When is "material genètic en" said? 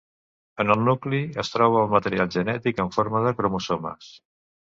1.95-2.91